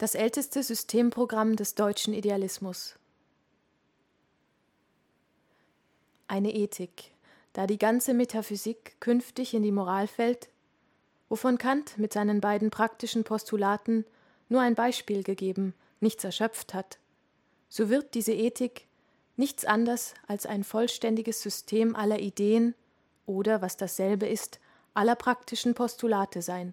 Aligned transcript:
das 0.00 0.14
älteste 0.14 0.62
Systemprogramm 0.62 1.56
des 1.56 1.74
deutschen 1.74 2.14
Idealismus. 2.14 2.94
Eine 6.26 6.54
Ethik, 6.54 7.12
da 7.52 7.66
die 7.66 7.76
ganze 7.76 8.14
Metaphysik 8.14 8.98
künftig 8.98 9.52
in 9.52 9.62
die 9.62 9.72
Moral 9.72 10.06
fällt, 10.06 10.48
wovon 11.28 11.58
Kant 11.58 11.98
mit 11.98 12.14
seinen 12.14 12.40
beiden 12.40 12.70
praktischen 12.70 13.24
Postulaten 13.24 14.06
nur 14.48 14.62
ein 14.62 14.74
Beispiel 14.74 15.22
gegeben, 15.22 15.74
nichts 16.00 16.24
erschöpft 16.24 16.72
hat, 16.72 16.98
so 17.68 17.90
wird 17.90 18.14
diese 18.14 18.32
Ethik 18.32 18.86
nichts 19.36 19.66
anders 19.66 20.14
als 20.26 20.46
ein 20.46 20.64
vollständiges 20.64 21.42
System 21.42 21.94
aller 21.94 22.20
Ideen 22.20 22.74
oder, 23.26 23.60
was 23.60 23.76
dasselbe 23.76 24.26
ist, 24.26 24.60
aller 24.94 25.14
praktischen 25.14 25.74
Postulate 25.74 26.40
sein. 26.40 26.72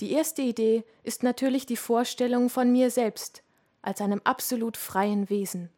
Die 0.00 0.12
erste 0.12 0.42
Idee 0.42 0.84
ist 1.02 1.22
natürlich 1.22 1.66
die 1.66 1.76
Vorstellung 1.76 2.50
von 2.50 2.72
mir 2.72 2.90
selbst 2.90 3.42
als 3.82 4.00
einem 4.00 4.20
absolut 4.24 4.76
freien 4.76 5.28
Wesen. 5.30 5.70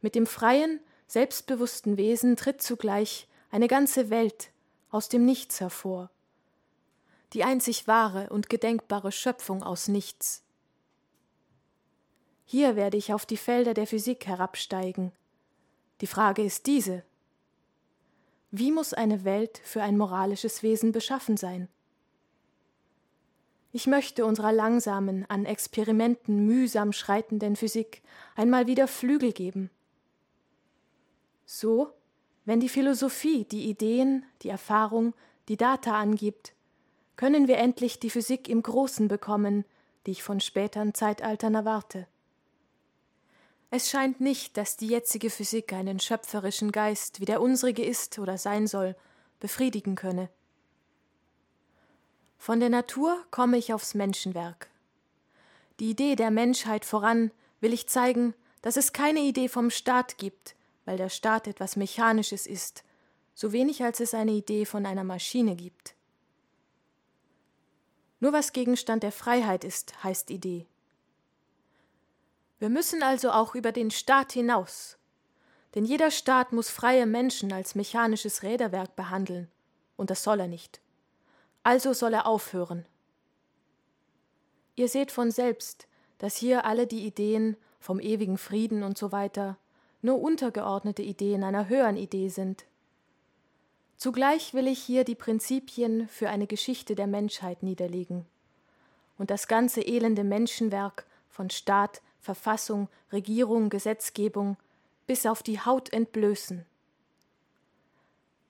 Mit 0.00 0.14
dem 0.14 0.26
freien, 0.26 0.80
selbstbewussten 1.06 1.96
Wesen 1.96 2.36
tritt 2.36 2.62
zugleich 2.62 3.28
eine 3.50 3.68
ganze 3.68 4.10
Welt 4.10 4.50
aus 4.90 5.08
dem 5.08 5.24
Nichts 5.24 5.60
hervor. 5.60 6.10
Die 7.32 7.44
einzig 7.44 7.86
wahre 7.86 8.30
und 8.30 8.48
gedenkbare 8.48 9.12
Schöpfung 9.12 9.62
aus 9.62 9.88
Nichts. 9.88 10.42
Hier 12.44 12.76
werde 12.76 12.96
ich 12.96 13.12
auf 13.12 13.24
die 13.24 13.36
Felder 13.36 13.72
der 13.72 13.86
Physik 13.86 14.26
herabsteigen. 14.26 15.12
Die 16.00 16.06
Frage 16.06 16.42
ist 16.42 16.66
diese. 16.66 17.04
Wie 18.50 18.72
muss 18.72 18.92
eine 18.92 19.24
Welt 19.24 19.60
für 19.64 19.82
ein 19.82 19.96
moralisches 19.96 20.62
Wesen 20.62 20.92
beschaffen 20.92 21.36
sein? 21.36 21.68
Ich 23.74 23.86
möchte 23.86 24.26
unserer 24.26 24.52
langsamen, 24.52 25.24
an 25.30 25.46
Experimenten 25.46 26.46
mühsam 26.46 26.92
schreitenden 26.92 27.56
Physik 27.56 28.02
einmal 28.36 28.66
wieder 28.66 28.86
Flügel 28.86 29.32
geben. 29.32 29.70
So, 31.46 31.90
wenn 32.44 32.60
die 32.60 32.68
Philosophie 32.68 33.44
die 33.44 33.70
Ideen, 33.70 34.26
die 34.42 34.50
Erfahrung, 34.50 35.14
die 35.48 35.56
Data 35.56 35.98
angibt, 35.98 36.52
können 37.16 37.48
wir 37.48 37.56
endlich 37.58 37.98
die 37.98 38.10
Physik 38.10 38.48
im 38.48 38.62
Großen 38.62 39.08
bekommen, 39.08 39.64
die 40.06 40.10
ich 40.10 40.22
von 40.22 40.40
späteren 40.40 40.92
Zeitaltern 40.92 41.54
erwarte. 41.54 42.06
Es 43.70 43.90
scheint 43.90 44.20
nicht, 44.20 44.58
dass 44.58 44.76
die 44.76 44.88
jetzige 44.88 45.30
Physik 45.30 45.72
einen 45.72 45.98
schöpferischen 45.98 46.72
Geist, 46.72 47.20
wie 47.20 47.24
der 47.24 47.40
unsrige 47.40 47.84
ist 47.84 48.18
oder 48.18 48.36
sein 48.36 48.66
soll, 48.66 48.96
befriedigen 49.40 49.94
könne. 49.94 50.28
Von 52.42 52.58
der 52.58 52.70
Natur 52.70 53.24
komme 53.30 53.56
ich 53.56 53.72
aufs 53.72 53.94
Menschenwerk. 53.94 54.68
Die 55.78 55.90
Idee 55.90 56.16
der 56.16 56.32
Menschheit 56.32 56.84
voran 56.84 57.30
will 57.60 57.72
ich 57.72 57.86
zeigen, 57.86 58.34
dass 58.62 58.76
es 58.76 58.92
keine 58.92 59.20
Idee 59.20 59.48
vom 59.48 59.70
Staat 59.70 60.18
gibt, 60.18 60.56
weil 60.84 60.96
der 60.96 61.08
Staat 61.08 61.46
etwas 61.46 61.76
Mechanisches 61.76 62.48
ist, 62.48 62.82
so 63.32 63.52
wenig 63.52 63.84
als 63.84 64.00
es 64.00 64.12
eine 64.12 64.32
Idee 64.32 64.64
von 64.64 64.86
einer 64.86 65.04
Maschine 65.04 65.54
gibt. 65.54 65.94
Nur 68.18 68.32
was 68.32 68.52
Gegenstand 68.52 69.04
der 69.04 69.12
Freiheit 69.12 69.62
ist, 69.62 70.02
heißt 70.02 70.28
Idee. 70.28 70.66
Wir 72.58 72.70
müssen 72.70 73.04
also 73.04 73.30
auch 73.30 73.54
über 73.54 73.70
den 73.70 73.92
Staat 73.92 74.32
hinaus, 74.32 74.98
denn 75.76 75.84
jeder 75.84 76.10
Staat 76.10 76.50
muss 76.50 76.70
freie 76.70 77.06
Menschen 77.06 77.52
als 77.52 77.76
mechanisches 77.76 78.42
Räderwerk 78.42 78.96
behandeln, 78.96 79.48
und 79.96 80.10
das 80.10 80.24
soll 80.24 80.40
er 80.40 80.48
nicht 80.48 80.82
also 81.62 81.92
soll 81.92 82.14
er 82.14 82.26
aufhören. 82.26 82.84
Ihr 84.74 84.88
seht 84.88 85.12
von 85.12 85.30
selbst, 85.30 85.86
dass 86.18 86.36
hier 86.36 86.64
alle 86.64 86.86
die 86.86 87.06
Ideen 87.06 87.56
vom 87.78 88.00
ewigen 88.00 88.38
Frieden 88.38 88.82
und 88.82 88.96
so 88.96 89.12
weiter 89.12 89.56
nur 90.02 90.20
untergeordnete 90.20 91.02
Ideen 91.02 91.44
einer 91.44 91.68
höheren 91.68 91.96
Idee 91.96 92.28
sind. 92.28 92.64
Zugleich 93.96 94.52
will 94.52 94.66
ich 94.66 94.80
hier 94.80 95.04
die 95.04 95.14
Prinzipien 95.14 96.08
für 96.08 96.28
eine 96.28 96.48
Geschichte 96.48 96.96
der 96.96 97.06
Menschheit 97.06 97.62
niederlegen 97.62 98.26
und 99.16 99.30
das 99.30 99.46
ganze 99.46 99.80
elende 99.82 100.24
Menschenwerk 100.24 101.06
von 101.28 101.50
Staat, 101.50 102.02
Verfassung, 102.20 102.88
Regierung, 103.12 103.68
Gesetzgebung 103.68 104.56
bis 105.06 105.26
auf 105.26 105.42
die 105.42 105.60
Haut 105.60 105.92
entblößen. 105.92 106.64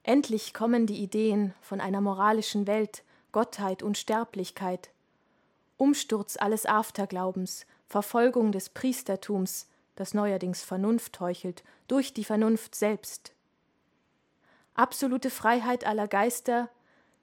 Endlich 0.05 0.53
kommen 0.53 0.87
die 0.87 1.03
Ideen 1.03 1.55
von 1.61 1.81
einer 1.81 2.01
moralischen 2.01 2.67
Welt, 2.67 3.05
Gottheit, 3.31 3.83
Unsterblichkeit, 3.83 4.91
Umsturz 5.77 6.37
alles 6.37 6.67
Afterglaubens, 6.67 7.67
Verfolgung 7.87 8.53
des 8.53 8.69
Priestertums, 8.69 9.69
das 9.97 10.15
neuerdings 10.15 10.63
Vernunft 10.63 11.21
heuchelt, 11.21 11.63
durch 11.87 12.13
die 12.15 12.25
Vernunft 12.25 12.75
selbst. 12.75 13.33
Absolute 14.75 15.31
Freiheit 15.31 15.87
aller 15.87 16.09
Geister, 16.09 16.69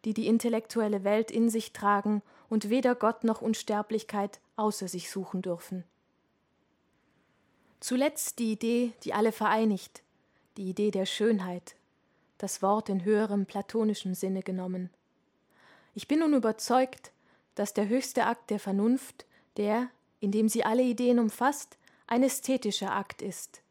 die 0.05 0.13
die 0.13 0.27
intellektuelle 0.27 1.03
Welt 1.03 1.31
in 1.31 1.49
sich 1.49 1.73
tragen 1.73 2.21
und 2.49 2.69
weder 2.69 2.95
Gott 2.95 3.23
noch 3.23 3.41
Unsterblichkeit 3.41 4.39
außer 4.55 4.87
sich 4.87 5.09
suchen 5.09 5.41
dürfen. 5.41 5.83
Zuletzt 7.79 8.39
die 8.39 8.51
Idee, 8.51 8.93
die 9.03 9.13
alle 9.13 9.31
vereinigt, 9.31 10.03
die 10.57 10.69
Idee 10.69 10.91
der 10.91 11.05
Schönheit, 11.05 11.75
das 12.39 12.63
Wort 12.63 12.89
in 12.89 13.05
höherem 13.05 13.45
platonischen 13.45 14.15
Sinne 14.15 14.41
genommen. 14.41 14.89
Ich 15.93 16.07
bin 16.07 16.19
nun 16.19 16.33
überzeugt, 16.33 17.11
dass 17.53 17.73
der 17.73 17.87
höchste 17.87 18.25
Akt 18.25 18.49
der 18.49 18.59
Vernunft, 18.59 19.25
der, 19.57 19.89
indem 20.19 20.49
sie 20.49 20.63
alle 20.63 20.83
Ideen 20.83 21.19
umfasst, 21.19 21.77
ein 22.07 22.23
ästhetischer 22.23 22.91
Akt 22.91 23.21
ist 23.21 23.61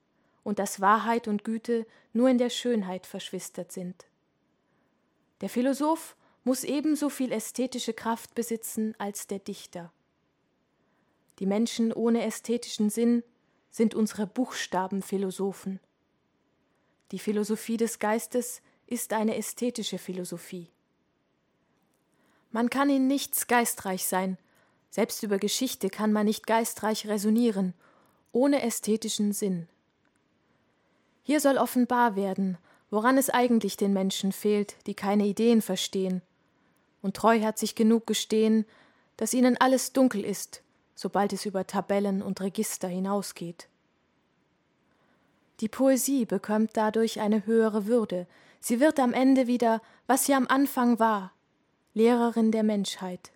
und 0.45 0.59
dass 0.59 0.81
Wahrheit 0.81 1.27
und 1.27 1.45
Güte 1.45 1.87
nur 2.12 2.28
in 2.28 2.39
der 2.39 2.51
Schönheit 2.51 3.07
verschwistert 3.07 3.73
sind. 3.73 4.07
Der 5.41 5.49
Philosoph 5.49 6.17
muss 6.45 6.65
ebenso 6.65 7.09
viel 7.09 7.33
ästhetische 7.33 7.93
Kraft 7.93 8.34
besitzen 8.34 8.95
als 8.99 9.27
der 9.27 9.39
Dichter. 9.39 9.93
Die 11.39 11.47
Menschen 11.47 11.93
ohne 11.93 12.25
ästhetischen 12.25 12.91
Sinn 12.91 13.23
sind 13.71 13.95
unsere 13.95 14.27
Buchstabenphilosophen. 14.27 15.81
Die 17.11 17.19
Philosophie 17.19 17.77
des 17.77 17.99
Geistes 17.99 18.61
ist 18.87 19.13
eine 19.13 19.37
ästhetische 19.37 19.99
Philosophie. 19.99 20.69
Man 22.51 22.71
kann 22.71 22.91
in 22.91 23.07
nichts 23.07 23.47
geistreich 23.47 24.05
sein, 24.05 24.39
selbst 24.91 25.23
über 25.23 25.39
Geschichte 25.39 25.91
kann 25.91 26.13
man 26.13 26.27
nicht 26.27 26.47
geistreich 26.47 27.07
resonieren, 27.07 27.75
ohne 28.33 28.63
ästhetischen 28.63 29.33
Sinn. 29.33 29.69
Hier 31.23 31.41
soll 31.41 31.59
offenbar 31.59 32.17
werden, 32.17 32.57
woran 32.91 33.19
es 33.19 33.29
eigentlich 33.29 33.77
den 33.77 33.93
Menschen 33.93 34.33
fehlt, 34.33 34.77
die 34.87 34.95
keine 34.95 35.27
Ideen 35.27 35.61
verstehen, 35.61 36.23
und 37.03 37.17
treuherzig 37.17 37.75
genug 37.75 38.07
gestehen, 38.07 38.65
dass 39.17 39.35
ihnen 39.35 39.57
alles 39.59 39.93
dunkel 39.93 40.25
ist, 40.25 40.63
sobald 40.95 41.33
es 41.33 41.45
über 41.45 41.67
Tabellen 41.67 42.23
und 42.23 42.41
Register 42.41 42.89
hinausgeht. 42.89 43.69
Die 45.61 45.69
Poesie 45.69 46.25
bekommt 46.25 46.71
dadurch 46.75 47.21
eine 47.21 47.45
höhere 47.47 47.87
Würde, 47.87 48.27
sie 48.61 48.79
wird 48.81 49.01
am 49.01 49.13
Ende 49.13 49.47
wieder, 49.47 49.81
was 50.07 50.27
sie 50.27 50.35
am 50.35 50.47
Anfang 50.47 50.99
war, 50.99 51.33
Lehrerin 51.95 52.53
der 52.53 52.63
Menschheit. 52.63 53.33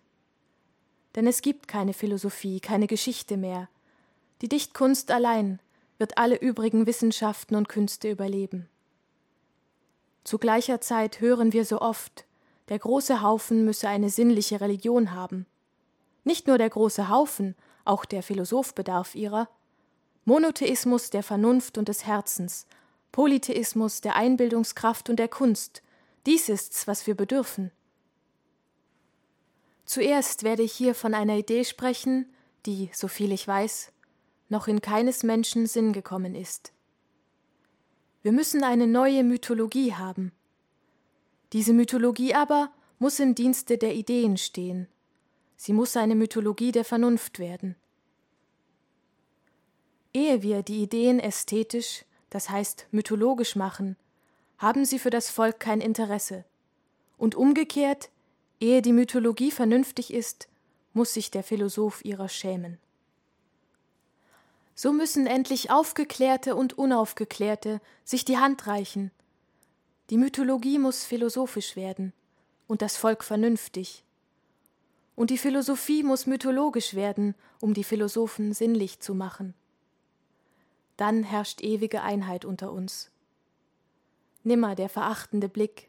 Denn 1.14 1.26
es 1.26 1.42
gibt 1.42 1.66
keine 1.68 1.94
Philosophie, 1.94 2.60
keine 2.60 2.86
Geschichte 2.86 3.36
mehr. 3.36 3.68
Die 4.40 4.48
Dichtkunst 4.48 5.10
allein 5.10 5.58
wird 5.98 6.16
alle 6.16 6.36
übrigen 6.36 6.86
Wissenschaften 6.86 7.56
und 7.56 7.68
Künste 7.68 8.10
überleben. 8.10 8.68
Zu 10.24 10.38
gleicher 10.38 10.80
Zeit 10.80 11.20
hören 11.20 11.52
wir 11.52 11.64
so 11.64 11.80
oft, 11.80 12.24
der 12.68 12.78
große 12.78 13.22
Haufen 13.22 13.64
müsse 13.64 13.88
eine 13.88 14.10
sinnliche 14.10 14.60
Religion 14.60 15.12
haben. 15.12 15.46
Nicht 16.24 16.46
nur 16.46 16.58
der 16.58 16.70
große 16.70 17.08
Haufen, 17.08 17.56
auch 17.84 18.04
der 18.04 18.22
Philosoph 18.22 18.74
bedarf 18.74 19.16
ihrer, 19.16 19.48
Monotheismus 20.24 21.10
der 21.10 21.22
Vernunft 21.22 21.78
und 21.78 21.88
des 21.88 22.06
Herzens, 22.06 22.66
Polytheismus 23.10 24.00
der 24.00 24.16
Einbildungskraft 24.16 25.10
und 25.10 25.16
der 25.16 25.28
Kunst, 25.28 25.82
dies 26.26 26.48
ist's, 26.48 26.86
was 26.86 27.06
wir 27.06 27.16
bedürfen. 27.16 27.72
Zuerst 29.84 30.44
werde 30.44 30.62
ich 30.62 30.72
hier 30.72 30.94
von 30.94 31.12
einer 31.12 31.36
Idee 31.36 31.64
sprechen, 31.64 32.32
die, 32.66 32.90
soviel 32.92 33.32
ich 33.32 33.46
weiß, 33.46 33.92
noch 34.48 34.68
in 34.68 34.80
keines 34.80 35.24
Menschen 35.24 35.66
Sinn 35.66 35.92
gekommen 35.92 36.34
ist. 36.34 36.72
Wir 38.22 38.30
müssen 38.30 38.62
eine 38.62 38.86
neue 38.86 39.24
Mythologie 39.24 39.94
haben. 39.94 40.30
Diese 41.52 41.72
Mythologie 41.72 42.34
aber 42.34 42.70
muss 43.00 43.18
im 43.18 43.34
Dienste 43.34 43.76
der 43.76 43.94
Ideen 43.94 44.36
stehen. 44.36 44.86
Sie 45.56 45.72
muss 45.72 45.96
eine 45.96 46.14
Mythologie 46.14 46.70
der 46.70 46.84
Vernunft 46.84 47.40
werden. 47.40 47.74
Ehe 50.14 50.42
wir 50.42 50.62
die 50.62 50.82
Ideen 50.82 51.20
ästhetisch, 51.20 52.04
das 52.28 52.50
heißt 52.50 52.86
mythologisch 52.90 53.56
machen, 53.56 53.96
haben 54.58 54.84
sie 54.84 54.98
für 54.98 55.10
das 55.10 55.30
Volk 55.30 55.58
kein 55.58 55.80
Interesse. 55.80 56.44
Und 57.16 57.34
umgekehrt, 57.34 58.10
ehe 58.60 58.82
die 58.82 58.92
Mythologie 58.92 59.50
vernünftig 59.50 60.12
ist, 60.12 60.48
muss 60.92 61.14
sich 61.14 61.30
der 61.30 61.42
Philosoph 61.42 62.04
ihrer 62.04 62.28
schämen. 62.28 62.78
So 64.74 64.92
müssen 64.92 65.26
endlich 65.26 65.70
Aufgeklärte 65.70 66.56
und 66.56 66.78
Unaufgeklärte 66.78 67.80
sich 68.04 68.24
die 68.24 68.38
Hand 68.38 68.66
reichen. 68.66 69.10
Die 70.10 70.16
Mythologie 70.16 70.78
muss 70.78 71.04
philosophisch 71.04 71.76
werden 71.76 72.12
und 72.66 72.82
das 72.82 72.96
Volk 72.96 73.24
vernünftig. 73.24 74.04
Und 75.14 75.30
die 75.30 75.38
Philosophie 75.38 76.02
muss 76.02 76.26
mythologisch 76.26 76.94
werden, 76.94 77.34
um 77.60 77.74
die 77.74 77.84
Philosophen 77.84 78.54
sinnlich 78.54 79.00
zu 79.00 79.14
machen. 79.14 79.54
Dann 80.96 81.22
herrscht 81.22 81.62
ewige 81.62 82.02
Einheit 82.02 82.44
unter 82.44 82.72
uns. 82.72 83.10
Nimmer 84.44 84.74
der 84.74 84.88
verachtende 84.88 85.48
Blick, 85.48 85.88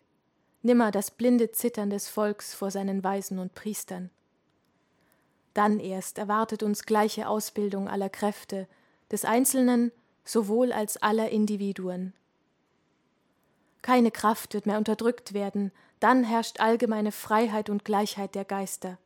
nimmer 0.62 0.92
das 0.92 1.12
blinde 1.12 1.52
Zittern 1.52 1.90
des 1.90 2.08
Volks 2.08 2.54
vor 2.54 2.72
seinen 2.72 3.04
Weisen 3.04 3.40
und 3.40 3.56
Priestern. 3.56 4.10
Dann 5.54 5.80
erst 5.80 6.18
erwartet 6.18 6.64
uns 6.64 6.84
gleiche 6.84 7.28
Ausbildung 7.28 7.88
aller 7.88 8.10
Kräfte, 8.10 8.68
des 9.12 9.26
Einzelnen 9.26 9.92
sowohl 10.26 10.72
als 10.72 10.98
aller 10.98 11.30
Individuen. 11.30 12.14
Keine 13.82 14.12
Kraft 14.12 14.54
wird 14.54 14.66
mehr 14.66 14.78
unterdrückt 14.78 15.34
werden, 15.34 15.72
dann 16.00 16.24
herrscht 16.24 16.60
allgemeine 16.60 17.12
Freiheit 17.12 17.70
und 17.70 17.86
Gleichheit 17.86 18.36
der 18.36 18.46
Geister. 18.46 18.98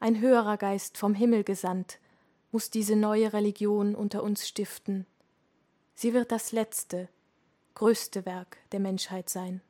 Ein 0.00 0.20
höherer 0.20 0.56
Geist 0.56 0.98
vom 0.98 1.14
Himmel 1.14 1.44
gesandt 1.44 1.98
muss 2.54 2.70
diese 2.70 2.94
neue 2.94 3.32
Religion 3.32 3.96
unter 3.96 4.22
uns 4.22 4.46
stiften. 4.46 5.06
Sie 5.96 6.14
wird 6.14 6.30
das 6.30 6.52
letzte, 6.52 7.08
größte 7.74 8.26
Werk 8.26 8.58
der 8.70 8.78
Menschheit 8.78 9.28
sein. 9.28 9.60